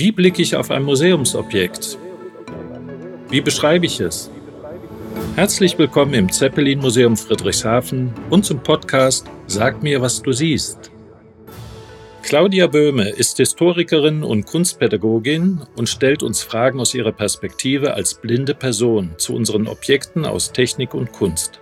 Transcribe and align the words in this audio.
Wie 0.00 0.12
blicke 0.12 0.40
ich 0.40 0.56
auf 0.56 0.70
ein 0.70 0.84
Museumsobjekt? 0.84 1.98
Wie 3.28 3.42
beschreibe 3.42 3.84
ich 3.84 4.00
es? 4.00 4.30
Herzlich 5.36 5.76
willkommen 5.76 6.14
im 6.14 6.32
Zeppelin 6.32 6.78
Museum 6.78 7.18
Friedrichshafen 7.18 8.10
und 8.30 8.46
zum 8.46 8.62
Podcast 8.62 9.26
Sag 9.46 9.82
mir, 9.82 10.00
was 10.00 10.22
du 10.22 10.32
siehst. 10.32 10.90
Claudia 12.22 12.66
Böhme 12.66 13.10
ist 13.10 13.36
Historikerin 13.36 14.22
und 14.22 14.46
Kunstpädagogin 14.46 15.66
und 15.76 15.86
stellt 15.86 16.22
uns 16.22 16.42
Fragen 16.42 16.80
aus 16.80 16.94
ihrer 16.94 17.12
Perspektive 17.12 17.92
als 17.92 18.14
blinde 18.14 18.54
Person 18.54 19.10
zu 19.18 19.34
unseren 19.34 19.68
Objekten 19.68 20.24
aus 20.24 20.52
Technik 20.52 20.94
und 20.94 21.12
Kunst. 21.12 21.60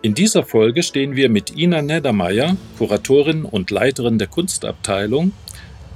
In 0.00 0.14
dieser 0.14 0.44
Folge 0.44 0.84
stehen 0.84 1.16
wir 1.16 1.28
mit 1.28 1.56
Ina 1.58 1.82
Neddermeier, 1.82 2.56
Kuratorin 2.78 3.44
und 3.44 3.72
Leiterin 3.72 4.18
der 4.18 4.28
Kunstabteilung, 4.28 5.32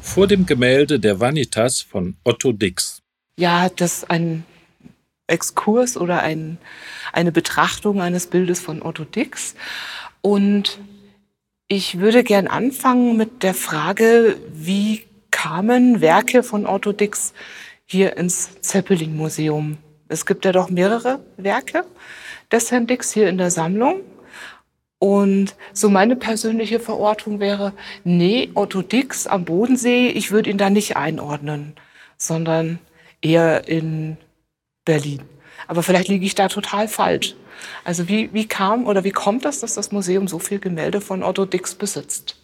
vor 0.09 0.27
dem 0.27 0.47
Gemälde 0.47 0.99
der 0.99 1.21
Vanitas 1.21 1.83
von 1.83 2.17
Otto 2.25 2.53
Dix. 2.53 3.03
Ja, 3.39 3.69
das 3.69 3.99
ist 3.99 4.11
ein 4.11 4.45
Exkurs 5.27 5.97
oder 5.97 6.23
ein, 6.23 6.59
eine 7.13 7.31
Betrachtung 7.31 8.01
eines 8.01 8.27
Bildes 8.27 8.59
von 8.59 8.83
Otto 8.83 9.05
Dix. 9.05 9.55
Und 10.23 10.81
ich 11.69 11.99
würde 11.99 12.25
gern 12.25 12.47
anfangen 12.47 13.17
mit 13.17 13.43
der 13.43 13.55
Frage, 13.55 14.37
wie 14.53 15.03
kamen 15.31 16.01
Werke 16.01 16.43
von 16.43 16.67
Otto 16.67 16.93
Dix 16.93 17.35
hier 17.85 18.17
ins 18.17 18.61
Zeppelin-Museum? 18.63 19.77
Es 20.09 20.25
gibt 20.25 20.47
ja 20.47 20.53
doch 20.53 20.71
mehrere 20.71 21.21
Werke 21.37 21.85
des 22.51 22.71
Herrn 22.71 22.87
Dix 22.87 23.13
hier 23.13 23.29
in 23.29 23.37
der 23.37 23.51
Sammlung. 23.51 24.01
Und 24.99 25.55
so 25.73 25.89
meine 25.89 26.17
persönliche 26.17 26.81
Verortung 26.81 27.39
wäre, 27.39 27.73
nee, 28.03 28.51
Otto 28.55 28.83
Dix 28.83 29.27
am 29.27 29.45
Bodensee, 29.45 30.09
ich 30.09 30.33
würde 30.33 30.51
ihn 30.51 30.59
da 30.59 30.71
nicht 30.71 30.97
einordnen, 30.97 31.75
sondern 32.17 32.81
eher 33.23 33.69
in 33.69 34.17
Berlin. 34.85 35.23
Aber 35.69 35.83
vielleicht 35.83 36.09
liege 36.09 36.27
ich 36.27 36.35
da 36.35 36.49
total 36.49 36.89
falsch. 36.89 37.37
Also 37.85 38.09
wie, 38.09 38.33
wie 38.33 38.47
kam 38.47 38.87
oder 38.87 39.05
wie 39.05 39.11
kommt 39.11 39.45
das, 39.45 39.61
dass 39.61 39.75
das 39.75 39.93
Museum 39.93 40.27
so 40.29 40.39
viel 40.39 40.59
Gemälde 40.59 41.01
von 41.01 41.23
Otto 41.23 41.45
Dix 41.45 41.75
besitzt? 41.75 42.37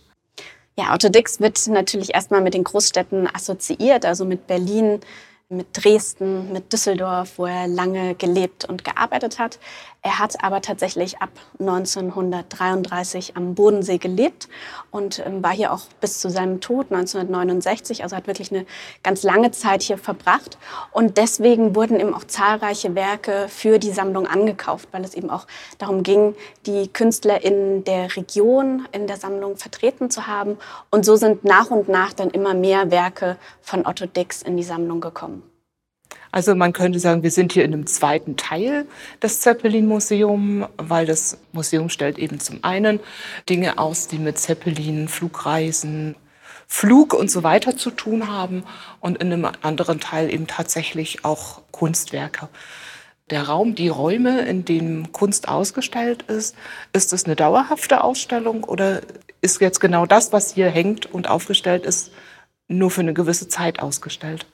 Ja, 0.77 0.93
Otto 0.93 1.09
Dix 1.09 1.41
wird 1.41 1.67
natürlich 1.69 2.15
erstmal 2.15 2.41
mit 2.41 2.55
den 2.55 2.65
Großstädten 2.65 3.29
assoziiert, 3.33 4.05
also 4.05 4.25
mit 4.25 4.47
Berlin, 4.47 5.01
mit 5.51 5.69
Dresden, 5.73 6.53
mit 6.53 6.73
Düsseldorf, 6.73 7.39
wo 7.39 7.47
er 7.47 7.69
lange 7.69 8.15
gelebt 8.15 8.65
und 8.65 8.83
gearbeitet 8.83 9.39
hat. 9.39 9.59
Er 10.01 10.19
hat 10.19 10.43
aber 10.45 10.61
tatsächlich 10.61 11.19
ab 11.23 11.31
1933 11.61 13.37
am 13.37 13.55
Bodensee 13.55 13.99
gelebt 13.99 14.49
und 14.91 15.25
ähm, 15.25 15.43
war 15.43 15.53
hier 15.53 15.73
auch 15.73 15.87
bis 16.01 16.21
zu 16.21 16.29
seinem 16.29 16.61
Tod 16.61 16.93
1969, 16.93 18.03
also 18.03 18.17
hat 18.17 18.27
wirklich 18.27 18.53
eine 18.53 18.67
ganz 19.03 19.23
lange 19.23 19.51
Zeit 19.51 19.83
hier 19.83 19.97
verbracht. 19.97 20.59
Und 20.93 21.17
deswegen 21.17 21.75
wurden 21.75 22.01
eben 22.01 22.15
auch 22.15 22.25
zahlreiche 22.25 22.95
Werke 22.95 23.47
für 23.49 23.79
die 23.79 23.93
Sammlung 23.93 24.27
angekauft, 24.27 24.89
weil 24.93 25.05
es 25.05 25.15
eben 25.15 25.31
auch 25.31 25.47
darum 25.79 26.03
ging, 26.03 26.35
die 26.67 26.89
Künstler 26.89 27.43
in 27.43 27.85
der 27.85 28.15
Region 28.17 28.87
in 28.93 29.07
der 29.07 29.17
Sammlung 29.17 29.57
vertreten 29.57 30.11
zu 30.11 30.27
haben. 30.27 30.59
Und 30.91 31.07
so 31.07 31.17
sind 31.17 31.45
nach 31.45 31.71
und 31.71 31.89
nach 31.89 32.13
dann 32.13 32.31
immer 32.31 32.53
mehr 32.53 32.91
Werke 32.91 33.39
von 33.63 33.87
Otto 33.87 34.07
Dix 34.07 34.43
in 34.43 34.57
die 34.57 34.65
Sammlung 34.65 35.01
gekommen. 35.01 35.44
Also 36.35 36.57
man 36.57 36.73
könnte 36.73 36.99
sagen, 36.99 37.23
wir 37.23 37.31
sind 37.31 37.53
hier 37.53 37.65
in 37.65 37.73
einem 37.73 37.87
zweiten 37.87 38.37
Teil 38.37 38.87
des 39.23 39.39
Zeppelin-Museums, 39.39 40.67
weil 40.79 41.07
das 41.07 41.39
Museum 41.53 41.89
stellt 41.89 42.19
eben 42.19 42.41
zum 42.41 42.59
einen 42.65 42.99
Dinge 43.49 43.79
aus, 43.79 44.09
die 44.09 44.19
mit 44.19 44.37
Zeppelin, 44.37 45.07
Flugreisen, 45.07 46.17
Flug 46.67 47.15
und 47.15 47.31
so 47.31 47.45
weiter 47.45 47.77
zu 47.77 47.93
tun 47.93 48.29
haben 48.29 48.65
und 48.99 49.19
in 49.19 49.33
einem 49.33 49.49
anderen 49.63 50.01
Teil 50.01 50.29
eben 50.29 50.49
tatsächlich 50.49 51.25
auch 51.25 51.63
Kunstwerke. 51.71 52.49
Der 53.31 53.45
Raum, 53.45 53.77
die 53.77 53.87
Räume, 53.87 54.41
in 54.41 54.65
denen 54.65 55.13
Kunst 55.13 55.47
ausgestellt 55.47 56.23
ist, 56.23 56.57
ist 56.93 57.13
es 57.13 57.27
eine 57.27 57.37
dauerhafte 57.37 58.03
Ausstellung 58.03 58.65
oder 58.65 59.03
ist 59.41 59.61
jetzt 59.61 59.79
genau 59.79 60.05
das, 60.05 60.33
was 60.33 60.55
hier 60.55 60.69
hängt 60.69 61.07
und 61.07 61.31
aufgestellt 61.31 61.87
ist, 61.87 62.11
nur 62.67 62.91
für 62.91 63.03
eine 63.03 63.15
gewisse 63.15 63.49
Zeit 63.49 63.79
ausgestellt? 63.79 64.47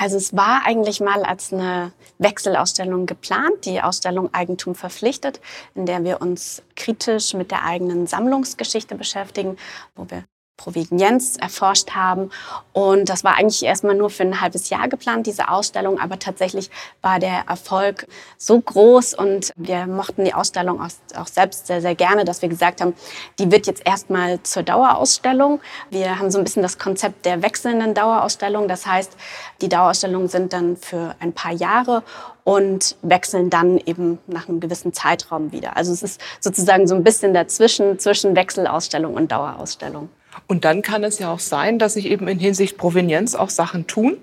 Also 0.00 0.16
es 0.16 0.36
war 0.36 0.64
eigentlich 0.64 1.00
mal 1.00 1.24
als 1.24 1.52
eine 1.52 1.90
Wechselausstellung 2.18 3.06
geplant, 3.06 3.64
die 3.64 3.82
Ausstellung 3.82 4.32
Eigentum 4.32 4.76
verpflichtet, 4.76 5.40
in 5.74 5.86
der 5.86 6.04
wir 6.04 6.22
uns 6.22 6.62
kritisch 6.76 7.34
mit 7.34 7.50
der 7.50 7.64
eigenen 7.64 8.06
Sammlungsgeschichte 8.06 8.94
beschäftigen, 8.94 9.56
wo 9.96 10.08
wir 10.08 10.22
Provenienz 10.58 11.36
erforscht 11.38 11.92
haben. 11.92 12.30
Und 12.74 13.08
das 13.08 13.24
war 13.24 13.36
eigentlich 13.38 13.64
erstmal 13.64 13.94
nur 13.94 14.10
für 14.10 14.24
ein 14.24 14.42
halbes 14.42 14.68
Jahr 14.68 14.88
geplant, 14.88 15.26
diese 15.26 15.48
Ausstellung. 15.48 15.98
Aber 15.98 16.18
tatsächlich 16.18 16.70
war 17.00 17.18
der 17.18 17.44
Erfolg 17.48 18.06
so 18.36 18.60
groß 18.60 19.14
und 19.14 19.52
wir 19.56 19.86
mochten 19.86 20.26
die 20.26 20.34
Ausstellung 20.34 20.82
auch, 20.82 21.26
selbst 21.26 21.68
sehr, 21.68 21.80
sehr 21.80 21.94
gerne, 21.94 22.26
dass 22.26 22.42
wir 22.42 22.50
gesagt 22.50 22.82
haben, 22.82 22.94
die 23.38 23.50
wird 23.50 23.66
jetzt 23.66 23.86
erstmal 23.86 24.42
zur 24.42 24.64
Dauerausstellung. 24.64 25.60
Wir 25.90 26.18
haben 26.18 26.30
so 26.30 26.38
ein 26.38 26.44
bisschen 26.44 26.62
das 26.62 26.76
Konzept 26.76 27.24
der 27.24 27.40
wechselnden 27.42 27.94
Dauerausstellung. 27.94 28.68
Das 28.68 28.84
heißt, 28.84 29.16
die 29.62 29.68
Dauerausstellungen 29.68 30.28
sind 30.28 30.52
dann 30.52 30.76
für 30.76 31.14
ein 31.20 31.32
paar 31.32 31.52
Jahre 31.52 32.02
und 32.42 32.96
wechseln 33.02 33.48
dann 33.48 33.78
eben 33.78 34.18
nach 34.26 34.48
einem 34.48 34.58
gewissen 34.58 34.92
Zeitraum 34.92 35.52
wieder. 35.52 35.76
Also 35.76 35.92
es 35.92 36.02
ist 36.02 36.20
sozusagen 36.40 36.88
so 36.88 36.96
ein 36.96 37.04
bisschen 37.04 37.32
dazwischen, 37.32 37.98
zwischen 37.98 38.34
Wechselausstellung 38.34 39.14
und 39.14 39.30
Dauerausstellung. 39.30 40.08
Und 40.46 40.64
dann 40.64 40.82
kann 40.82 41.04
es 41.04 41.18
ja 41.18 41.32
auch 41.32 41.40
sein, 41.40 41.78
dass 41.78 41.94
sich 41.94 42.06
eben 42.06 42.28
in 42.28 42.38
Hinsicht 42.38 42.78
Provenienz 42.78 43.34
auch 43.34 43.50
Sachen 43.50 43.86
tun 43.86 44.16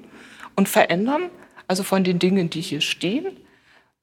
und 0.55 0.69
verändern. 0.69 1.29
Also 1.67 1.83
von 1.83 2.03
den 2.03 2.19
Dingen, 2.19 2.49
die 2.49 2.61
hier 2.61 2.81
stehen. 2.81 3.25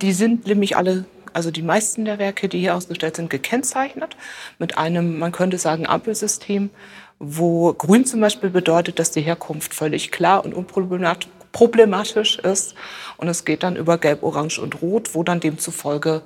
Die 0.01 0.13
sind 0.13 0.47
nämlich 0.47 0.77
alle, 0.77 1.05
also 1.33 1.51
die 1.51 1.63
meisten 1.63 2.05
der 2.05 2.19
Werke, 2.19 2.49
die 2.49 2.59
hier 2.59 2.75
ausgestellt 2.75 3.17
sind, 3.17 3.31
gekennzeichnet 3.31 4.17
mit 4.59 4.79
einem, 4.79 5.19
man 5.19 5.33
könnte 5.33 5.59
sagen, 5.59 5.87
Ampelsystem, 5.87 6.71
wo 7.21 7.73
grün 7.73 8.05
zum 8.05 8.21
Beispiel 8.21 8.51
bedeutet, 8.51 8.99
dass 8.99 9.13
die 9.13 9.21
Herkunft 9.21 9.75
völlig 9.75 10.11
klar 10.11 10.45
und 10.45 10.55
unproblematisch 10.55 12.39
ist. 12.41 12.75
Und 13.17 13.29
es 13.29 13.45
geht 13.45 13.63
dann 13.63 13.77
über 13.77 13.97
Gelb, 13.99 14.25
Orange 14.25 14.59
und 14.59 14.83
Rot, 14.83 15.15
wo 15.15 15.23
dann 15.23 15.39
demzufolge 15.39 16.23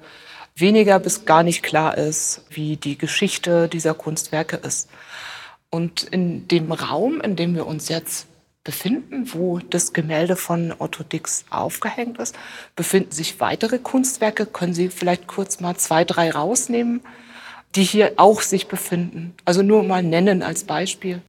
weniger 0.55 0.99
bis 0.99 1.27
gar 1.27 1.43
nicht 1.43 1.63
klar 1.63 1.99
ist, 1.99 2.47
wie 2.49 2.77
die 2.77 2.97
Geschichte 2.97 3.69
dieser 3.69 3.93
Kunstwerke 3.93 4.57
ist. 4.57 4.89
Und 5.71 6.05
in 6.05 6.49
dem 6.49 6.73
Raum, 6.73 7.21
in 7.21 7.37
dem 7.37 7.55
wir 7.55 7.67
uns 7.67 7.89
jetzt 7.89 8.27
befinden, 8.67 9.33
wo 9.33 9.59
das 9.59 9.93
Gemälde 9.93 10.37
von 10.37 10.75
Otto 10.79 11.05
Dix 11.05 11.45
aufgehängt 11.51 12.19
ist, 12.19 12.37
befinden 12.75 13.13
sich 13.13 13.41
weitere 13.41 13.79
Kunstwerke. 13.79 14.45
Können 14.45 14.75
Sie 14.75 14.89
vielleicht 14.89 15.29
kurz 15.29 15.61
mal 15.61 15.77
zwei, 15.77 16.05
drei 16.05 16.31
rausnehmen, 16.31 17.01
die 17.77 17.85
hier 17.85 18.15
auch 18.17 18.41
sich 18.41 18.67
befinden? 18.67 19.35
Also 19.45 19.63
nur 19.63 19.85
mal 19.85 20.03
nennen 20.03 20.43
als 20.43 20.65
Beispiel. 20.65 21.23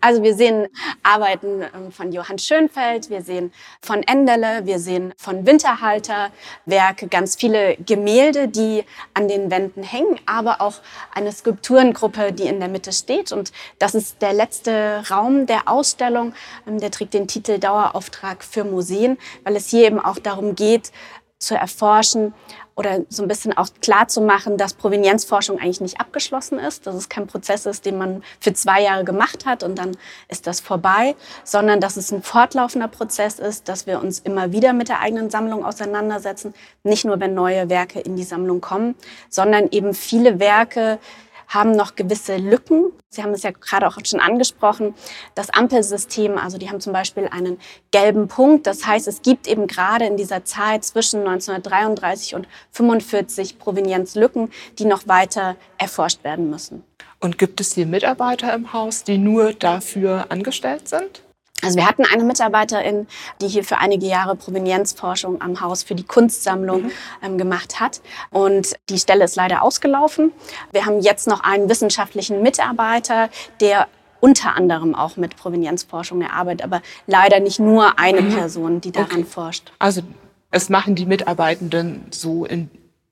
Also 0.00 0.22
wir 0.22 0.34
sehen 0.34 0.68
Arbeiten 1.02 1.62
ähm, 1.62 1.92
von 1.92 2.12
Johann 2.12 2.38
Schönfeld, 2.38 3.10
wir 3.10 3.22
sehen 3.22 3.52
von 3.80 4.02
Enderle, 4.02 4.66
wir 4.66 4.78
sehen 4.78 5.14
von 5.16 5.46
Winterhalter 5.46 6.30
Werke, 6.66 7.08
ganz 7.08 7.36
viele 7.36 7.76
Gemälde, 7.76 8.48
die 8.48 8.84
an 9.14 9.28
den 9.28 9.50
Wänden 9.50 9.82
hängen, 9.82 10.18
aber 10.26 10.60
auch 10.60 10.74
eine 11.14 11.32
Skulpturengruppe, 11.32 12.32
die 12.32 12.46
in 12.46 12.60
der 12.60 12.68
Mitte 12.68 12.92
steht. 12.92 13.32
Und 13.32 13.52
das 13.78 13.94
ist 13.94 14.20
der 14.22 14.32
letzte 14.32 15.02
Raum 15.10 15.46
der 15.46 15.68
Ausstellung. 15.68 16.34
Ähm, 16.66 16.80
der 16.80 16.90
trägt 16.90 17.14
den 17.14 17.28
Titel 17.28 17.58
Dauerauftrag 17.58 18.44
für 18.44 18.64
Museen, 18.64 19.18
weil 19.44 19.56
es 19.56 19.68
hier 19.68 19.86
eben 19.86 20.00
auch 20.00 20.18
darum 20.18 20.54
geht, 20.54 20.92
zu 21.38 21.54
erforschen, 21.54 22.34
oder 22.78 23.00
so 23.08 23.22
ein 23.22 23.28
bisschen 23.28 23.58
auch 23.58 23.68
klar 23.82 24.06
zu 24.06 24.20
machen, 24.20 24.56
dass 24.56 24.72
Provenienzforschung 24.72 25.58
eigentlich 25.58 25.80
nicht 25.80 26.00
abgeschlossen 26.00 26.60
ist, 26.60 26.86
dass 26.86 26.94
es 26.94 27.08
kein 27.08 27.26
Prozess 27.26 27.66
ist, 27.66 27.84
den 27.84 27.98
man 27.98 28.22
für 28.38 28.52
zwei 28.52 28.80
Jahre 28.80 29.02
gemacht 29.02 29.46
hat 29.46 29.64
und 29.64 29.76
dann 29.76 29.96
ist 30.28 30.46
das 30.46 30.60
vorbei, 30.60 31.16
sondern 31.42 31.80
dass 31.80 31.96
es 31.96 32.12
ein 32.12 32.22
fortlaufender 32.22 32.86
Prozess 32.86 33.40
ist, 33.40 33.68
dass 33.68 33.88
wir 33.88 34.00
uns 34.00 34.20
immer 34.20 34.52
wieder 34.52 34.72
mit 34.74 34.88
der 34.88 35.00
eigenen 35.00 35.28
Sammlung 35.28 35.64
auseinandersetzen, 35.64 36.54
nicht 36.84 37.04
nur 37.04 37.18
wenn 37.18 37.34
neue 37.34 37.68
Werke 37.68 37.98
in 37.98 38.14
die 38.14 38.22
Sammlung 38.22 38.60
kommen, 38.60 38.94
sondern 39.28 39.68
eben 39.72 39.92
viele 39.92 40.38
Werke 40.38 41.00
haben 41.48 41.72
noch 41.72 41.96
gewisse 41.96 42.36
Lücken. 42.36 42.92
Sie 43.08 43.22
haben 43.22 43.32
es 43.32 43.42
ja 43.42 43.50
gerade 43.50 43.88
auch 43.88 43.98
schon 44.04 44.20
angesprochen. 44.20 44.94
Das 45.34 45.50
Ampelsystem, 45.50 46.38
also 46.38 46.58
die 46.58 46.68
haben 46.68 46.80
zum 46.80 46.92
Beispiel 46.92 47.26
einen 47.28 47.58
gelben 47.90 48.28
Punkt. 48.28 48.66
Das 48.66 48.86
heißt, 48.86 49.08
es 49.08 49.22
gibt 49.22 49.46
eben 49.46 49.66
gerade 49.66 50.04
in 50.04 50.16
dieser 50.16 50.44
Zeit 50.44 50.84
zwischen 50.84 51.20
1933 51.20 52.34
und 52.34 52.46
45 52.72 53.58
Provenienzlücken, 53.58 54.50
die 54.78 54.84
noch 54.84 55.08
weiter 55.08 55.56
erforscht 55.78 56.22
werden 56.22 56.50
müssen. 56.50 56.84
Und 57.20 57.38
gibt 57.38 57.60
es 57.60 57.72
hier 57.72 57.86
Mitarbeiter 57.86 58.54
im 58.54 58.72
Haus, 58.72 59.02
die 59.02 59.18
nur 59.18 59.52
dafür 59.52 60.26
angestellt 60.28 60.88
sind? 60.88 61.22
Also 61.62 61.76
wir 61.76 61.86
hatten 61.86 62.04
eine 62.04 62.22
Mitarbeiterin, 62.22 63.08
die 63.40 63.48
hier 63.48 63.64
für 63.64 63.78
einige 63.78 64.06
Jahre 64.06 64.36
Provenienzforschung 64.36 65.40
am 65.40 65.60
Haus 65.60 65.82
für 65.82 65.94
die 65.94 66.04
Kunstsammlung 66.04 66.84
mhm. 66.84 66.90
ähm, 67.22 67.38
gemacht 67.38 67.80
hat. 67.80 68.00
Und 68.30 68.76
die 68.88 68.98
Stelle 68.98 69.24
ist 69.24 69.34
leider 69.36 69.62
ausgelaufen. 69.62 70.32
Wir 70.72 70.86
haben 70.86 71.00
jetzt 71.00 71.26
noch 71.26 71.40
einen 71.40 71.68
wissenschaftlichen 71.68 72.42
Mitarbeiter, 72.42 73.28
der 73.60 73.88
unter 74.20 74.56
anderem 74.56 74.94
auch 74.94 75.16
mit 75.16 75.36
Provenienzforschung 75.36 76.22
erarbeitet, 76.22 76.62
aber 76.62 76.82
leider 77.06 77.40
nicht 77.40 77.58
nur 77.58 77.98
eine 77.98 78.20
mhm. 78.20 78.34
Person, 78.34 78.80
die 78.80 78.92
daran 78.92 79.20
okay. 79.20 79.24
forscht. 79.24 79.72
Also 79.78 80.02
es 80.50 80.68
machen 80.68 80.94
die 80.94 81.06
Mitarbeitenden 81.06 82.06
so 82.10 82.44
in, 82.44 82.70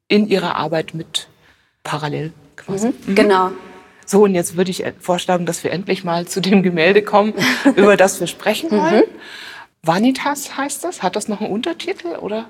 in 0.09 0.27
ihrer 0.27 0.57
Arbeit 0.57 0.95
mit 0.95 1.29
parallel 1.85 2.33
quasi. 2.57 2.89
Mhm. 2.89 2.95
Mhm. 3.07 3.15
Genau. 3.15 3.51
So, 4.07 4.23
und 4.23 4.35
jetzt 4.35 4.57
würde 4.57 4.71
ich 4.71 4.85
vorschlagen, 5.01 5.47
dass 5.47 5.65
wir 5.65 5.73
endlich 5.73 6.05
mal 6.05 6.27
zu 6.27 6.41
dem 6.41 6.63
Gemälde 6.63 7.03
kommen, 7.03 7.35
über 7.77 7.97
das 7.97 8.21
wir 8.21 8.29
sprechen 8.29 8.71
mhm. 8.71 8.81
wollen. 8.81 9.05
Vanitas 9.83 10.57
heißt 10.57 10.85
das? 10.85 11.03
Hat 11.03 11.17
das 11.17 11.29
noch 11.29 11.41
einen 11.41 11.51
Untertitel 11.51 12.17
oder? 12.17 12.49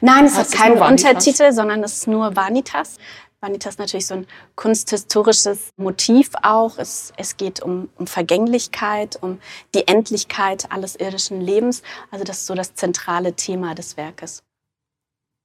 Nein, 0.00 0.26
es 0.26 0.36
hat 0.36 0.52
keinen 0.52 0.78
Untertitel, 0.78 1.52
sondern 1.52 1.82
es 1.82 1.94
ist 1.94 2.08
nur 2.08 2.36
Vanitas. 2.36 2.98
Vanitas 3.40 3.74
ist 3.74 3.78
natürlich 3.78 4.06
so 4.06 4.14
ein 4.14 4.26
kunsthistorisches 4.54 5.70
Motiv 5.76 6.30
auch. 6.42 6.78
Es, 6.78 7.12
es 7.16 7.36
geht 7.36 7.60
um, 7.60 7.88
um 7.96 8.06
Vergänglichkeit, 8.06 9.18
um 9.20 9.40
die 9.74 9.88
Endlichkeit 9.88 10.70
alles 10.70 10.94
irdischen 10.96 11.40
Lebens. 11.40 11.82
Also 12.10 12.24
das 12.24 12.38
ist 12.38 12.46
so 12.46 12.54
das 12.54 12.74
zentrale 12.74 13.34
Thema 13.34 13.74
des 13.74 13.96
Werkes. 13.96 14.42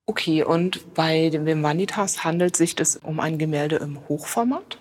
Okay, 0.06 0.44
und 0.44 0.94
bei 0.94 1.30
dem 1.30 1.64
Vanitas 1.64 2.24
handelt 2.24 2.56
sich 2.56 2.76
das 2.76 2.96
um 2.98 3.20
ein 3.20 3.38
Gemälde 3.38 3.78
im 3.78 4.08
Hochformat? 4.08 4.78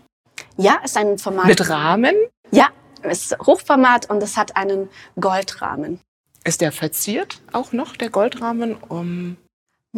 Ja, 0.57 0.81
ist 0.85 0.97
ein 0.97 1.19
Format. 1.19 1.47
Mit 1.47 1.69
Rahmen? 1.69 2.15
Ja, 2.51 2.69
es 3.03 3.33
ist 3.33 3.39
Hochformat 3.39 4.09
und 4.11 4.23
es 4.23 4.37
hat 4.37 4.57
einen 4.57 4.89
Goldrahmen. 5.21 6.01
Ist 6.45 6.61
der 6.61 6.73
verziert 6.73 7.41
auch 7.53 7.73
noch, 7.73 7.97
der 7.97 8.11
Goldrahmen? 8.11 8.75
Um 8.75 9.37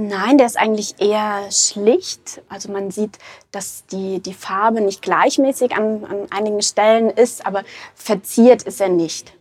Nein, 0.00 0.38
der 0.38 0.46
ist 0.46 0.56
eigentlich 0.56 1.00
eher 1.00 1.50
schlicht. 1.50 2.40
Also 2.49 2.70
man 2.70 2.93
sieht, 2.93 3.19
dass 3.50 3.84
die, 3.87 4.20
die 4.20 4.32
Farbe 4.32 4.81
nicht 4.81 5.02
gleichmäßig 5.02 5.75
an, 5.75 6.05
an 6.05 6.28
einigen 6.31 6.62
Stellen 6.62 7.10
ist, 7.10 7.44
aber 7.44 7.64
verziert 7.96 8.62
ist 8.62 8.81
er 8.81 8.90
nicht. 8.90 9.32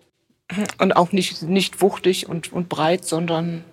Und 0.80 0.96
auch 0.96 1.12
nicht, 1.12 1.44
nicht 1.44 1.82
wuchtig 1.82 2.28
und, 2.28 2.52
und 2.52 2.70
breit, 2.70 3.06
sondern. 3.06 3.66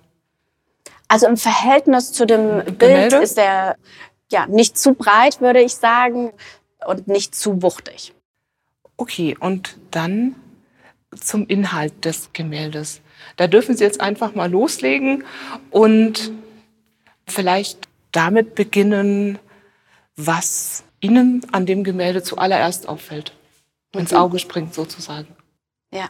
Also 1.09 1.27
im 1.27 1.39
Verhältnis 1.39 2.13
zu 2.13 2.27
dem 2.27 2.63
Bild 2.65 2.79
Gemälde? 2.79 3.17
ist 3.17 3.39
er 3.39 3.77
ja, 4.31 4.47
nicht 4.47 4.77
zu 4.77 4.93
breit, 4.93 5.41
würde 5.41 5.63
ich 5.63 5.75
sagen, 5.75 6.33
und 6.87 7.09
nicht 7.09 7.35
zu 7.35 7.63
wuchtig. 7.63 8.13
Okay, 8.97 9.37
und 9.39 9.77
dann 9.91 10.37
zum 11.17 11.47
Inhalt 11.47 12.05
des 12.05 12.31
Gemäldes. 12.33 13.01
Da 13.37 13.47
dürfen 13.47 13.77
Sie 13.77 13.85
jetzt 13.85 14.01
einfach 14.01 14.35
mal 14.35 14.51
loslegen 14.51 15.25
und 15.71 16.33
vielleicht 17.27 17.89
damit 18.13 18.55
beginnen, 18.55 19.39
was 20.17 20.85
Ihnen 21.01 21.45
an 21.53 21.67
dem 21.67 21.85
Gemälde 21.85 22.23
zuallererst 22.23 22.89
auffällt, 22.89 23.33
ins 23.93 24.13
mhm. 24.13 24.19
Auge 24.19 24.39
springt 24.39 24.75
sozusagen. 24.75 25.35
Ja. 25.93 26.09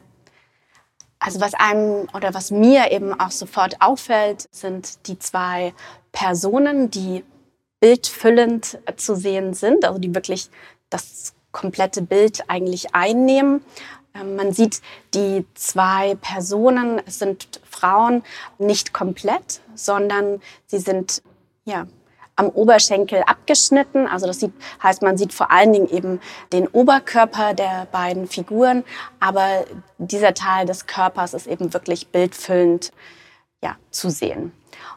Also 1.19 1.41
was 1.41 1.55
einem 1.55 2.07
oder 2.13 2.35
was 2.35 2.51
mir 2.51 2.93
eben 2.93 3.19
auch 3.19 3.31
sofort 3.31 3.81
auffällt, 3.81 4.47
sind 4.53 5.07
die 5.07 5.19
zwei 5.19 5.73
Personen, 6.13 6.91
die 6.91 7.25
bildfüllend 7.85 8.79
zu 8.97 9.15
sehen 9.15 9.53
sind, 9.53 9.85
also 9.85 9.99
die 9.99 10.15
wirklich 10.15 10.49
das 10.89 11.35
komplette 11.53 12.01
Bild 12.01 12.43
eigentlich 12.49 12.95
einnehmen. 12.95 13.63
Ähm, 14.15 14.37
man 14.37 14.55
sieht 14.55 14.81
die 15.13 15.45
zwei 15.53 16.15
Personen, 16.15 17.03
es 17.05 17.19
sind 17.19 17.61
Frauen, 17.69 18.23
nicht 18.57 18.95
komplett, 18.95 19.61
sondern 19.75 20.41
sie 20.65 20.79
sind 20.79 21.21
ja, 21.67 21.87
am 22.37 22.49
Oberschenkel 22.49 23.23
abgeschnitten. 23.27 24.07
Also 24.07 24.27
das 24.27 24.41
sieht, 24.41 24.55
heißt, 24.83 25.03
man 25.03 25.19
sieht 25.19 25.35
vor 25.35 25.51
allen 25.51 25.75
Dingen 25.75 25.91
eben 25.91 26.23
den 26.55 26.67
Oberkörper 26.67 27.53
der 27.53 27.87
beiden 27.93 28.27
Figuren, 28.29 28.83
aber 29.21 29.67
dieser 29.99 30.33
Teil 30.33 30.65
des 30.65 30.87
Körpers 30.87 31.35
ist 31.35 31.47
eben 31.47 31.75
wirklich 31.75 32.09
bildfüllend 32.09 32.93
ja, 33.63 33.77
zu 33.91 34.09
sehen. 34.09 34.53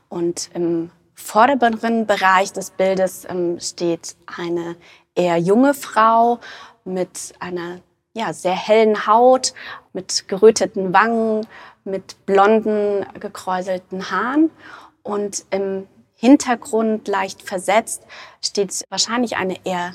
Und 0.08 0.52
im 0.54 0.90
vorderen 1.18 2.06
Bereich 2.06 2.54
des 2.54 2.70
Bildes 2.70 3.26
ähm, 3.30 3.60
steht 3.60 4.16
eine 4.38 4.76
eher 5.16 5.38
junge 5.38 5.74
Frau 5.74 6.40
mit 6.86 7.34
einer 7.40 7.80
ja, 8.14 8.34
sehr 8.34 8.56
hellen 8.56 9.06
Haut, 9.08 9.54
mit 9.94 10.28
geröteten 10.28 10.94
Wangen, 10.94 11.46
mit 11.84 12.26
blonden, 12.26 13.06
gekräuselten 13.20 14.10
Haaren. 14.10 14.50
Und 15.04 15.46
im 15.50 15.88
Hintergrund, 16.16 17.08
leicht 17.08 17.42
versetzt, 17.42 18.04
steht 18.42 18.84
wahrscheinlich 18.90 19.38
eine 19.38 19.58
eher 19.66 19.94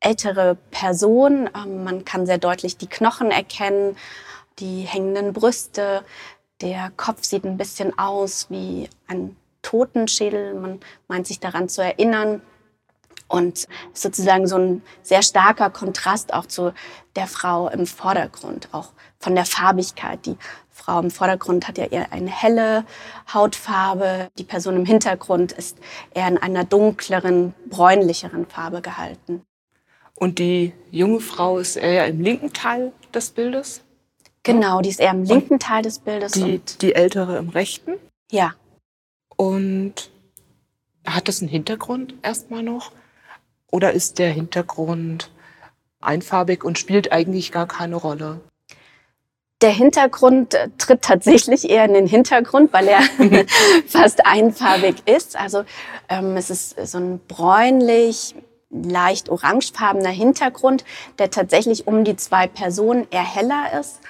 ältere 0.00 0.56
Person. 0.70 1.50
Ähm, 1.54 1.84
man 1.84 2.04
kann 2.04 2.26
sehr 2.26 2.38
deutlich 2.38 2.76
die 2.76 2.86
Knochen 2.86 3.30
erkennen, 3.30 3.96
die 4.58 4.82
hängenden 4.82 5.32
Brüste. 5.32 6.04
Der 6.60 6.90
Kopf 6.96 7.24
sieht 7.24 7.44
ein 7.44 7.56
bisschen 7.56 7.98
aus 7.98 8.46
wie 8.50 8.88
ein 9.06 9.36
Totenschädel. 9.62 10.54
Man 10.54 10.80
meint 11.08 11.26
sich 11.26 11.40
daran 11.40 11.68
zu 11.68 11.82
erinnern. 11.82 12.42
Und 13.28 13.68
sozusagen 13.94 14.48
so 14.48 14.56
ein 14.56 14.82
sehr 15.02 15.22
starker 15.22 15.70
Kontrast 15.70 16.34
auch 16.34 16.46
zu 16.46 16.72
der 17.14 17.28
Frau 17.28 17.68
im 17.68 17.86
Vordergrund, 17.86 18.68
auch 18.72 18.88
von 19.20 19.36
der 19.36 19.44
Farbigkeit. 19.44 20.26
Die 20.26 20.36
Frau 20.68 20.98
im 20.98 21.12
Vordergrund 21.12 21.68
hat 21.68 21.78
ja 21.78 21.84
eher 21.84 22.12
eine 22.12 22.30
helle 22.30 22.84
Hautfarbe. 23.32 24.30
Die 24.36 24.44
Person 24.44 24.74
im 24.74 24.84
Hintergrund 24.84 25.52
ist 25.52 25.78
eher 26.12 26.26
in 26.26 26.38
einer 26.38 26.64
dunkleren, 26.64 27.54
bräunlicheren 27.68 28.46
Farbe 28.46 28.80
gehalten. 28.80 29.42
Und 30.16 30.38
die 30.38 30.72
junge 30.90 31.20
Frau 31.20 31.58
ist 31.58 31.76
eher 31.76 32.06
im 32.08 32.20
linken 32.20 32.52
Teil 32.52 32.92
des 33.14 33.30
Bildes? 33.30 33.82
Genau, 34.42 34.80
die 34.80 34.88
ist 34.88 35.00
eher 35.00 35.12
im 35.12 35.24
linken 35.24 35.54
und 35.54 35.62
Teil 35.62 35.82
des 35.82 35.98
Bildes. 35.98 36.32
Die, 36.32 36.60
die 36.80 36.94
ältere 36.94 37.38
im 37.38 37.50
rechten? 37.50 37.92
Ja. 38.30 38.54
Und 39.40 40.10
hat 41.06 41.26
das 41.26 41.40
einen 41.40 41.48
Hintergrund 41.48 42.12
erstmal 42.20 42.62
noch? 42.62 42.92
Oder 43.70 43.94
ist 43.94 44.18
der 44.18 44.30
Hintergrund 44.30 45.30
einfarbig 45.98 46.62
und 46.62 46.78
spielt 46.78 47.10
eigentlich 47.10 47.50
gar 47.50 47.66
keine 47.66 47.96
Rolle? 47.96 48.42
Der 49.62 49.70
Hintergrund 49.70 50.52
äh, 50.52 50.68
tritt 50.76 51.00
tatsächlich 51.00 51.70
eher 51.70 51.86
in 51.86 51.94
den 51.94 52.06
Hintergrund, 52.06 52.74
weil 52.74 52.86
er 52.88 53.00
fast 53.86 54.26
einfarbig 54.26 54.96
ist. 55.06 55.40
Also 55.40 55.64
ähm, 56.10 56.36
es 56.36 56.50
ist 56.50 56.76
so 56.86 56.98
ein 56.98 57.18
bräunlich, 57.26 58.34
leicht 58.68 59.30
orangefarbener 59.30 60.10
Hintergrund, 60.10 60.84
der 61.18 61.30
tatsächlich 61.30 61.86
um 61.86 62.04
die 62.04 62.16
zwei 62.16 62.46
Personen 62.46 63.06
eher 63.10 63.24
heller 63.24 63.80
ist 63.80 64.00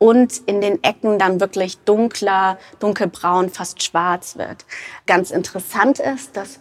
und 0.00 0.38
in 0.46 0.62
den 0.62 0.82
Ecken 0.82 1.18
dann 1.18 1.40
wirklich 1.40 1.78
dunkler, 1.80 2.58
dunkelbraun, 2.78 3.50
fast 3.50 3.82
schwarz 3.82 4.36
wird. 4.38 4.64
Ganz 5.06 5.30
interessant 5.30 5.98
ist, 5.98 6.36
dass 6.36 6.58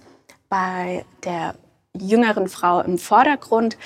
bei 0.49 1.05
der 1.23 1.55
jüngeren 1.97 2.49
Frau 2.49 2.81
im 2.81 2.97
Vordergrund 2.97 3.77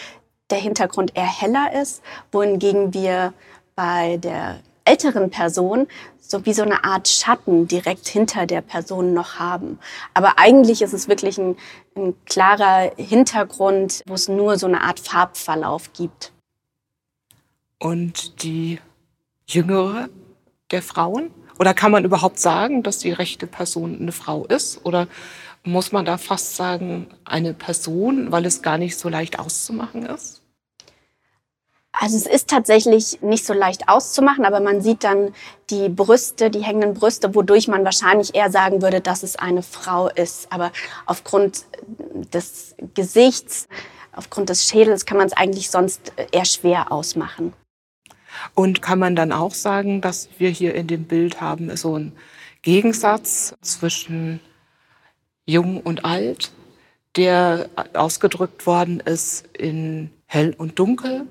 der 0.49 0.57
Hintergrund 0.57 1.15
eher 1.15 1.27
heller 1.27 1.71
ist, 1.79 2.01
wohingegen 2.31 2.93
wir 2.93 3.33
bei 3.75 4.17
der 4.17 4.59
älteren 4.85 5.29
Person 5.29 5.87
so 6.19 6.45
wie 6.47 6.53
so 6.53 6.63
eine 6.63 6.83
Art 6.83 7.07
Schatten 7.07 7.67
direkt 7.67 8.07
hinter 8.07 8.47
der 8.47 8.61
Person 8.61 9.13
noch 9.13 9.37
haben. 9.37 9.77
Aber 10.15 10.39
eigentlich 10.39 10.81
ist 10.81 10.93
es 10.93 11.07
wirklich 11.07 11.37
ein, 11.37 11.57
ein 11.95 12.15
klarer 12.25 12.91
Hintergrund, 12.97 14.01
wo 14.07 14.15
es 14.15 14.29
nur 14.29 14.57
so 14.57 14.65
eine 14.65 14.81
Art 14.81 14.99
Farbverlauf 14.99 15.93
gibt. 15.93 16.31
Und 17.77 18.41
die 18.41 18.79
jüngere 19.45 20.09
der 20.71 20.81
Frauen? 20.81 21.31
Oder 21.59 21.73
kann 21.73 21.91
man 21.91 22.03
überhaupt 22.03 22.39
sagen, 22.39 22.83
dass 22.83 22.97
die 22.97 23.11
rechte 23.11 23.47
Person 23.47 23.99
eine 23.99 24.11
Frau 24.11 24.45
ist? 24.45 24.85
Oder 24.85 25.07
muss 25.63 25.91
man 25.91 26.05
da 26.05 26.17
fast 26.17 26.55
sagen, 26.55 27.07
eine 27.25 27.53
Person, 27.53 28.31
weil 28.31 28.45
es 28.45 28.61
gar 28.61 28.77
nicht 28.77 28.97
so 28.97 29.07
leicht 29.09 29.39
auszumachen 29.39 30.05
ist? 30.05 30.41
Also 31.95 32.17
es 32.17 32.25
ist 32.25 32.49
tatsächlich 32.49 33.21
nicht 33.21 33.45
so 33.45 33.53
leicht 33.53 33.87
auszumachen, 33.87 34.45
aber 34.45 34.59
man 34.59 34.81
sieht 34.81 35.03
dann 35.03 35.33
die 35.69 35.89
Brüste, 35.89 36.49
die 36.49 36.63
hängenden 36.63 36.95
Brüste, 36.95 37.35
wodurch 37.35 37.67
man 37.67 37.85
wahrscheinlich 37.85 38.33
eher 38.33 38.49
sagen 38.49 38.81
würde, 38.81 38.99
dass 38.99 39.21
es 39.21 39.35
eine 39.35 39.61
Frau 39.61 40.09
ist. 40.09 40.51
Aber 40.51 40.71
aufgrund 41.05 41.65
des 42.33 42.75
Gesichts, 42.95 43.67
aufgrund 44.11 44.49
des 44.49 44.67
Schädels 44.67 45.05
kann 45.05 45.17
man 45.17 45.27
es 45.27 45.33
eigentlich 45.33 45.69
sonst 45.69 46.13
eher 46.31 46.45
schwer 46.45 46.91
ausmachen. 46.91 47.53
Und 48.55 48.81
kann 48.81 48.99
man 48.99 49.15
dann 49.15 49.31
auch 49.31 49.53
sagen, 49.53 50.01
dass 50.01 50.29
wir 50.37 50.49
hier 50.49 50.75
in 50.75 50.87
dem 50.87 51.05
Bild 51.05 51.41
haben 51.41 51.75
so 51.75 51.95
einen 51.95 52.13
Gegensatz 52.61 53.55
zwischen 53.61 54.39
jung 55.45 55.81
und 55.81 56.05
alt, 56.05 56.51
der 57.15 57.69
ausgedrückt 57.93 58.65
worden 58.65 58.99
ist 58.99 59.45
in 59.55 60.09
hell 60.25 60.55
und 60.57 60.79
dunkel? 60.79 61.27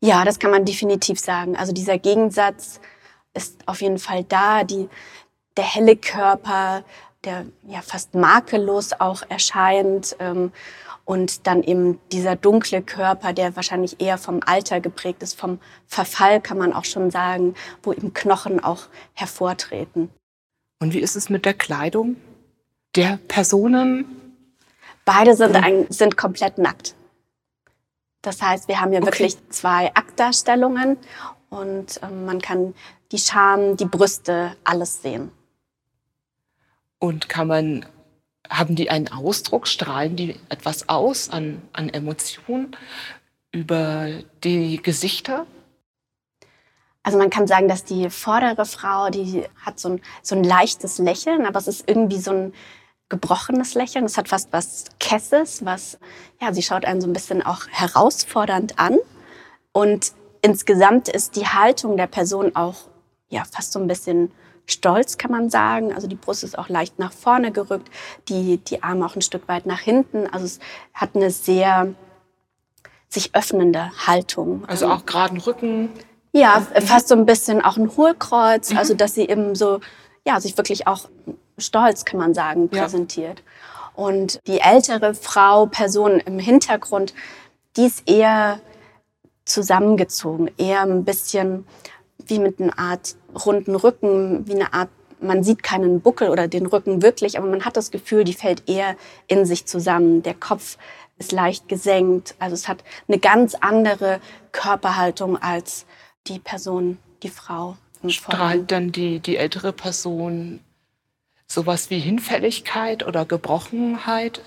Ja, 0.00 0.24
das 0.24 0.38
kann 0.38 0.50
man 0.50 0.64
definitiv 0.64 1.18
sagen. 1.18 1.56
Also 1.56 1.72
dieser 1.72 1.98
Gegensatz 1.98 2.80
ist 3.34 3.66
auf 3.66 3.80
jeden 3.80 3.98
Fall 3.98 4.24
da. 4.24 4.62
Die, 4.62 4.88
der 5.56 5.64
helle 5.64 5.96
Körper, 5.96 6.84
der 7.24 7.46
ja 7.66 7.82
fast 7.82 8.14
makellos 8.14 8.92
auch 8.92 9.22
erscheint. 9.28 10.16
Ähm, 10.20 10.52
und 11.08 11.46
dann 11.46 11.62
eben 11.62 11.98
dieser 12.12 12.36
dunkle 12.36 12.82
Körper, 12.82 13.32
der 13.32 13.56
wahrscheinlich 13.56 13.98
eher 13.98 14.18
vom 14.18 14.40
Alter 14.44 14.78
geprägt 14.82 15.22
ist, 15.22 15.40
vom 15.40 15.58
Verfall 15.86 16.38
kann 16.38 16.58
man 16.58 16.74
auch 16.74 16.84
schon 16.84 17.10
sagen, 17.10 17.54
wo 17.82 17.94
eben 17.94 18.12
Knochen 18.12 18.62
auch 18.62 18.88
hervortreten. 19.14 20.10
Und 20.80 20.92
wie 20.92 20.98
ist 20.98 21.16
es 21.16 21.30
mit 21.30 21.46
der 21.46 21.54
Kleidung 21.54 22.16
der 22.94 23.18
Personen? 23.26 24.04
Beide 25.06 25.34
sind, 25.34 25.56
ein, 25.56 25.86
sind 25.90 26.18
komplett 26.18 26.58
nackt. 26.58 26.94
Das 28.20 28.42
heißt, 28.42 28.68
wir 28.68 28.78
haben 28.78 28.92
ja 28.92 29.00
okay. 29.00 29.06
wirklich 29.06 29.38
zwei 29.48 29.90
Aktdarstellungen 29.94 30.98
und 31.48 32.02
äh, 32.02 32.10
man 32.10 32.42
kann 32.42 32.74
die 33.12 33.18
Scham, 33.18 33.78
die 33.78 33.86
Brüste, 33.86 34.54
alles 34.62 35.00
sehen. 35.00 35.30
Und 36.98 37.30
kann 37.30 37.46
man, 37.46 37.86
haben 38.48 38.74
die 38.74 38.90
einen 38.90 39.08
Ausdruck, 39.08 39.66
strahlen 39.66 40.16
die 40.16 40.36
etwas 40.48 40.88
aus 40.88 41.30
an, 41.30 41.62
an 41.72 41.88
Emotionen 41.88 42.76
über 43.52 44.08
die 44.44 44.82
Gesichter? 44.82 45.46
Also 47.02 47.18
man 47.18 47.30
kann 47.30 47.46
sagen, 47.46 47.68
dass 47.68 47.84
die 47.84 48.10
vordere 48.10 48.66
Frau, 48.66 49.08
die 49.10 49.44
hat 49.64 49.78
so 49.78 49.90
ein, 49.90 50.00
so 50.22 50.34
ein 50.34 50.44
leichtes 50.44 50.98
Lächeln, 50.98 51.46
aber 51.46 51.58
es 51.58 51.68
ist 51.68 51.88
irgendwie 51.88 52.18
so 52.18 52.32
ein 52.32 52.52
gebrochenes 53.08 53.74
Lächeln. 53.74 54.04
Es 54.04 54.18
hat 54.18 54.28
fast 54.28 54.52
was 54.52 54.84
Kesses, 54.98 55.64
was, 55.64 55.98
ja, 56.40 56.52
sie 56.52 56.62
schaut 56.62 56.84
einen 56.84 57.00
so 57.00 57.06
ein 57.06 57.12
bisschen 57.12 57.42
auch 57.42 57.66
herausfordernd 57.70 58.78
an. 58.78 58.98
Und 59.72 60.12
insgesamt 60.42 61.08
ist 61.08 61.36
die 61.36 61.46
Haltung 61.46 61.96
der 61.96 62.08
Person 62.08 62.54
auch, 62.54 62.76
ja, 63.30 63.44
fast 63.50 63.72
so 63.72 63.78
ein 63.78 63.86
bisschen 63.86 64.30
stolz, 64.68 65.18
kann 65.18 65.30
man 65.30 65.50
sagen. 65.50 65.92
Also 65.92 66.06
die 66.06 66.14
Brust 66.14 66.44
ist 66.44 66.58
auch 66.58 66.68
leicht 66.68 66.98
nach 66.98 67.12
vorne 67.12 67.50
gerückt, 67.50 67.90
die, 68.28 68.58
die 68.58 68.82
Arme 68.82 69.04
auch 69.04 69.16
ein 69.16 69.22
Stück 69.22 69.48
weit 69.48 69.66
nach 69.66 69.80
hinten. 69.80 70.26
Also 70.26 70.46
es 70.46 70.60
hat 70.94 71.16
eine 71.16 71.30
sehr 71.30 71.94
sich 73.08 73.34
öffnende 73.34 73.90
Haltung. 74.06 74.64
Also 74.66 74.86
auch 74.86 75.06
geraden 75.06 75.38
Rücken. 75.38 75.90
Ja, 76.32 76.60
fast 76.84 77.08
so 77.08 77.14
ein 77.14 77.24
bisschen 77.24 77.62
auch 77.62 77.78
ein 77.78 77.96
Hohlkreuz, 77.96 78.74
also 78.76 78.92
mhm. 78.92 78.98
dass 78.98 79.14
sie 79.14 79.26
eben 79.26 79.54
so, 79.54 79.80
ja, 80.26 80.40
sich 80.40 80.56
wirklich 80.58 80.86
auch 80.86 81.08
stolz, 81.56 82.04
kann 82.04 82.20
man 82.20 82.34
sagen, 82.34 82.68
präsentiert. 82.68 83.38
Ja. 83.38 84.04
Und 84.04 84.40
die 84.46 84.60
ältere 84.60 85.14
Frau, 85.14 85.66
Person 85.66 86.20
im 86.20 86.38
Hintergrund, 86.38 87.14
die 87.76 87.86
ist 87.86 88.08
eher 88.08 88.60
zusammengezogen, 89.46 90.50
eher 90.58 90.82
ein 90.82 91.04
bisschen 91.04 91.66
wie 92.26 92.38
mit 92.38 92.60
einer 92.60 92.78
Art 92.78 93.16
runden 93.46 93.74
Rücken, 93.74 94.46
wie 94.46 94.54
eine 94.54 94.72
Art, 94.72 94.90
man 95.20 95.42
sieht 95.42 95.62
keinen 95.62 96.00
Buckel 96.00 96.28
oder 96.28 96.48
den 96.48 96.66
Rücken 96.66 97.02
wirklich, 97.02 97.38
aber 97.38 97.48
man 97.48 97.64
hat 97.64 97.76
das 97.76 97.90
Gefühl, 97.90 98.24
die 98.24 98.34
fällt 98.34 98.68
eher 98.68 98.96
in 99.26 99.44
sich 99.46 99.66
zusammen. 99.66 100.22
Der 100.22 100.34
Kopf 100.34 100.78
ist 101.18 101.32
leicht 101.32 101.68
gesenkt, 101.68 102.34
also 102.38 102.54
es 102.54 102.68
hat 102.68 102.84
eine 103.08 103.18
ganz 103.18 103.54
andere 103.54 104.20
Körperhaltung 104.52 105.36
als 105.36 105.86
die 106.26 106.38
Person, 106.38 106.98
die 107.22 107.30
Frau. 107.30 107.76
Strahlt 108.06 108.70
dann 108.70 108.92
die, 108.92 109.18
die 109.18 109.36
ältere 109.36 109.72
Person 109.72 110.60
sowas 111.48 111.90
wie 111.90 111.98
Hinfälligkeit 111.98 113.04
oder 113.06 113.24
Gebrochenheit 113.24 114.42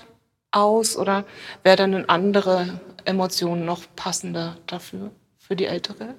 aus? 0.52 0.96
Oder 0.96 1.24
wäre 1.62 1.76
dann 1.76 1.94
eine 1.94 2.08
andere 2.08 2.80
Emotion 3.04 3.64
noch 3.64 3.82
passender 3.96 4.56
dafür, 4.66 5.10
für 5.38 5.56
die 5.56 5.66
ältere? 5.66 6.14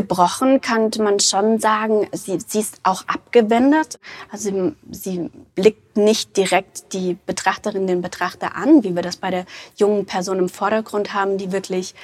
Gebrochen 0.00 0.62
könnte 0.62 1.02
man 1.02 1.20
schon 1.20 1.60
sagen, 1.60 2.08
sie, 2.12 2.38
sie 2.46 2.60
ist 2.60 2.80
auch 2.84 3.02
abgewendet. 3.06 4.00
Also 4.30 4.72
sie, 4.90 5.30
blickt 5.54 5.98
nicht 5.98 6.38
direkt 6.38 6.94
die 6.94 7.18
Betrachterin, 7.26 7.86
den 7.86 8.00
Betrachter 8.00 8.56
an, 8.56 8.82
wie 8.82 8.94
wir 8.94 9.02
das 9.02 9.18
bei 9.18 9.30
der 9.30 9.44
jungen 9.76 10.06
Person 10.06 10.38
im 10.38 10.48
Vordergrund 10.48 11.12
haben, 11.12 11.36
die 11.36 11.52
wirklich 11.52 11.94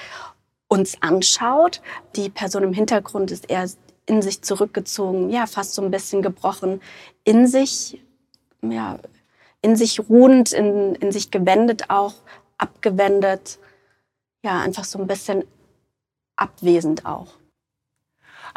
uns 0.68 1.00
anschaut. 1.00 1.80
Die 2.16 2.28
Person 2.28 2.64
im 2.64 2.74
Hintergrund 2.74 3.30
ist 3.30 3.48
eher 3.48 3.66
in 4.04 4.20
sich 4.20 4.42
zurückgezogen, 4.42 5.30
ja, 5.30 5.46
fast 5.46 5.72
so 5.72 5.80
ein 5.80 5.90
bisschen 5.90 6.20
gebrochen, 6.20 6.82
in 7.24 7.46
sich, 7.46 7.98
ja, 8.60 8.98
in 9.62 9.74
sich 9.74 10.06
ruhend, 10.06 10.52
in, 10.52 10.96
in 10.96 11.12
sich 11.12 11.30
gewendet 11.30 11.88
auch, 11.88 12.12
abgewendet, 12.58 13.58
ja, 14.44 14.60
einfach 14.60 14.84
so 14.84 14.98
ein 14.98 15.06
bisschen 15.06 15.44
abwesend 16.36 17.06
auch. 17.06 17.28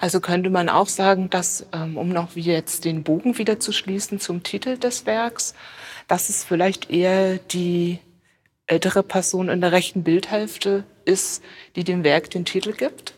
Also 0.02 0.22
könnte 0.22 0.50
man 0.50 0.70
auch 0.70 0.88
sagen, 0.88 1.30
dass, 1.30 1.66
ähm, 1.74 1.98
um 1.98 2.08
noch 2.08 2.34
wie 2.38 2.42
jetzt 2.42 2.86
den 2.86 3.04
Bogen 3.04 3.38
wieder 3.38 3.60
zu 3.60 3.74
schließen 3.74 4.22
zum 4.22 4.44
Titel 4.44 4.78
des 4.78 5.06
Werks, 5.06 5.54
dass 6.08 6.30
es 6.30 6.46
vielleicht 6.46 6.90
eher 6.90 7.38
die 7.38 8.00
ältere 8.66 9.04
Person 9.04 9.50
in 9.50 9.60
der 9.60 9.74
rechten 9.74 10.04
Bildhälfte 10.04 10.86
ist, 11.04 11.44
die 11.76 11.84
dem 11.84 12.06
Werk 12.06 12.30
den 12.30 12.46
Titel 12.46 12.72
gibt? 12.72 13.16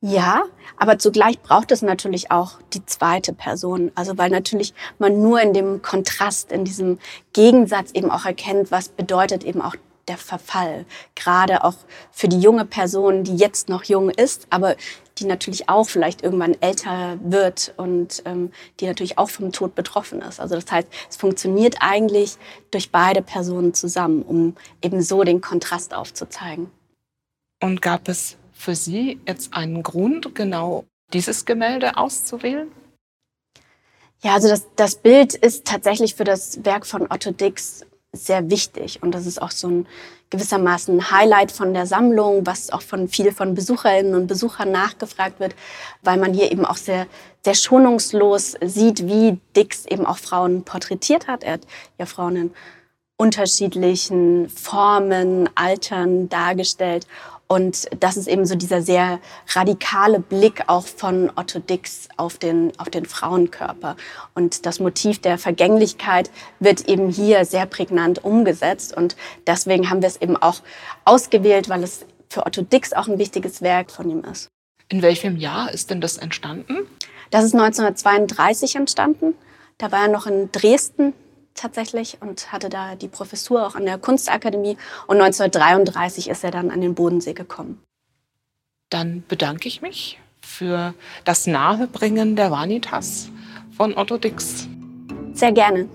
Ja, 0.00 0.44
aber 0.78 0.98
zugleich 0.98 1.38
braucht 1.40 1.72
es 1.72 1.82
natürlich 1.82 2.30
auch 2.30 2.62
die 2.72 2.86
zweite 2.86 3.34
Person. 3.34 3.92
Also 3.96 4.16
weil 4.16 4.30
natürlich 4.30 4.72
man 4.98 5.20
nur 5.20 5.42
in 5.42 5.52
dem 5.52 5.82
Kontrast, 5.82 6.52
in 6.52 6.64
diesem 6.64 6.98
Gegensatz 7.34 7.90
eben 7.92 8.10
auch 8.10 8.24
erkennt, 8.24 8.70
was 8.70 8.88
bedeutet 8.88 9.44
eben 9.44 9.60
auch 9.60 9.74
der 10.08 10.18
Verfall. 10.18 10.84
Gerade 11.14 11.64
auch 11.64 11.74
für 12.10 12.28
die 12.28 12.40
junge 12.40 12.64
Person, 12.64 13.24
die 13.24 13.36
jetzt 13.36 13.68
noch 13.68 13.84
jung 13.84 14.10
ist, 14.10 14.46
aber 14.50 14.76
die 15.18 15.24
natürlich 15.24 15.68
auch 15.68 15.88
vielleicht 15.88 16.22
irgendwann 16.22 16.56
älter 16.60 17.18
wird 17.22 17.74
und 17.76 18.22
ähm, 18.24 18.52
die 18.80 18.86
natürlich 18.86 19.18
auch 19.18 19.30
vom 19.30 19.52
Tod 19.52 19.74
betroffen 19.74 20.22
ist. 20.22 20.40
Also 20.40 20.54
das 20.54 20.70
heißt, 20.70 20.88
es 21.10 21.16
funktioniert 21.16 21.76
eigentlich 21.80 22.36
durch 22.70 22.90
beide 22.90 23.22
Personen 23.22 23.74
zusammen, 23.74 24.22
um 24.22 24.56
eben 24.82 25.02
so 25.02 25.24
den 25.24 25.40
Kontrast 25.40 25.94
aufzuzeigen. 25.94 26.70
Und 27.60 27.82
gab 27.82 28.08
es 28.08 28.36
für 28.52 28.74
Sie 28.74 29.20
jetzt 29.26 29.54
einen 29.54 29.82
Grund, 29.82 30.34
genau 30.34 30.84
dieses 31.12 31.44
Gemälde 31.44 31.96
auszuwählen? 31.96 32.70
Ja, 34.22 34.34
also 34.34 34.48
das, 34.48 34.66
das 34.74 34.96
Bild 34.96 35.34
ist 35.34 35.64
tatsächlich 35.64 36.14
für 36.14 36.24
das 36.24 36.64
Werk 36.64 36.86
von 36.86 37.02
Otto 37.02 37.30
Dix 37.30 37.86
sehr 38.12 38.50
wichtig. 38.50 39.02
Und 39.02 39.12
das 39.12 39.26
ist 39.26 39.40
auch 39.40 39.50
so 39.50 39.68
ein 39.68 39.86
gewissermaßen 40.30 41.10
Highlight 41.10 41.52
von 41.52 41.72
der 41.72 41.86
Sammlung, 41.86 42.46
was 42.46 42.70
auch 42.70 42.82
von 42.82 43.08
viel 43.08 43.32
von 43.32 43.54
Besucherinnen 43.54 44.14
und 44.14 44.26
Besuchern 44.26 44.70
nachgefragt 44.70 45.40
wird, 45.40 45.54
weil 46.02 46.18
man 46.18 46.34
hier 46.34 46.52
eben 46.52 46.64
auch 46.64 46.76
sehr, 46.76 47.06
sehr 47.44 47.54
schonungslos 47.54 48.56
sieht, 48.62 49.06
wie 49.06 49.40
Dix 49.56 49.86
eben 49.86 50.06
auch 50.06 50.18
Frauen 50.18 50.64
porträtiert 50.64 51.28
hat. 51.28 51.44
Er 51.44 51.54
hat 51.54 51.66
ja 51.98 52.06
Frauen 52.06 52.36
in 52.36 52.50
unterschiedlichen 53.16 54.48
Formen, 54.48 55.48
Altern 55.54 56.28
dargestellt. 56.28 57.06
Und 57.50 57.88
das 57.98 58.18
ist 58.18 58.28
eben 58.28 58.44
so 58.44 58.54
dieser 58.54 58.82
sehr 58.82 59.20
radikale 59.54 60.20
Blick 60.20 60.64
auch 60.66 60.86
von 60.86 61.32
Otto 61.34 61.58
Dix 61.58 62.08
auf 62.18 62.36
den, 62.36 62.72
auf 62.78 62.90
den 62.90 63.06
Frauenkörper. 63.06 63.96
Und 64.34 64.66
das 64.66 64.80
Motiv 64.80 65.20
der 65.22 65.38
Vergänglichkeit 65.38 66.30
wird 66.60 66.88
eben 66.88 67.08
hier 67.08 67.46
sehr 67.46 67.64
prägnant 67.64 68.22
umgesetzt. 68.22 68.94
Und 68.94 69.16
deswegen 69.46 69.88
haben 69.88 70.02
wir 70.02 70.08
es 70.08 70.20
eben 70.20 70.36
auch 70.36 70.60
ausgewählt, 71.06 71.70
weil 71.70 71.82
es 71.82 72.04
für 72.28 72.44
Otto 72.44 72.60
Dix 72.60 72.92
auch 72.92 73.08
ein 73.08 73.18
wichtiges 73.18 73.62
Werk 73.62 73.90
von 73.90 74.10
ihm 74.10 74.24
ist. 74.24 74.48
In 74.90 75.00
welchem 75.00 75.38
Jahr 75.38 75.72
ist 75.72 75.88
denn 75.88 76.02
das 76.02 76.18
entstanden? 76.18 76.86
Das 77.30 77.44
ist 77.44 77.54
1932 77.54 78.76
entstanden. 78.76 79.34
Da 79.78 79.90
war 79.90 80.02
er 80.02 80.08
noch 80.08 80.26
in 80.26 80.52
Dresden 80.52 81.14
tatsächlich 81.58 82.18
und 82.20 82.52
hatte 82.52 82.68
da 82.68 82.94
die 82.94 83.08
Professur 83.08 83.66
auch 83.66 83.74
an 83.74 83.84
der 83.84 83.98
Kunstakademie. 83.98 84.76
Und 85.06 85.20
1933 85.20 86.28
ist 86.28 86.44
er 86.44 86.50
dann 86.50 86.70
an 86.70 86.80
den 86.80 86.94
Bodensee 86.94 87.34
gekommen. 87.34 87.82
Dann 88.90 89.22
bedanke 89.28 89.68
ich 89.68 89.82
mich 89.82 90.18
für 90.40 90.94
das 91.24 91.46
Nahebringen 91.46 92.36
der 92.36 92.50
Vanitas 92.50 93.28
von 93.76 93.96
Otto 93.96 94.16
Dix. 94.16 94.66
Sehr 95.34 95.52
gerne. 95.52 95.88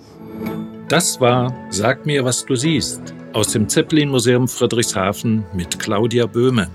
Das 0.89 1.19
war 1.19 1.53
Sag 1.69 2.05
mir, 2.05 2.23
was 2.23 2.45
du 2.45 2.55
siehst 2.55 3.01
aus 3.33 3.47
dem 3.47 3.67
Zeppelin-Museum 3.67 4.47
Friedrichshafen 4.47 5.43
mit 5.53 5.79
Claudia 5.79 6.27
Böhme. 6.27 6.69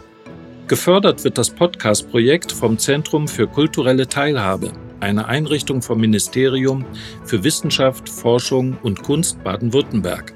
Gefördert 0.67 1.23
wird 1.23 1.39
das 1.39 1.51
Podcast-Projekt 1.51 2.51
vom 2.51 2.79
Zentrum 2.79 3.29
für 3.29 3.47
kulturelle 3.47 4.09
Teilhabe 4.09 4.73
eine 5.01 5.27
Einrichtung 5.27 5.83
vom 5.83 6.01
Ministerium 6.01 6.85
für 7.25 7.45
Wissenschaft, 7.45 8.09
Forschung 8.09 8.79
und 8.83 9.03
Kunst 9.03 9.43
Baden-Württemberg. 9.45 10.33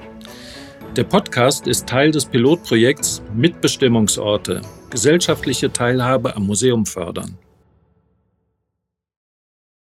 Der 0.97 1.05
Podcast 1.05 1.67
ist 1.67 1.87
Teil 1.87 2.11
des 2.11 2.27
Pilotprojekts 2.27 3.23
Mitbestimmungsorte, 3.35 4.61
gesellschaftliche 4.91 5.73
Teilhabe 5.73 6.37
am 6.37 6.47
Museum 6.47 6.85
fördern. 6.85 7.39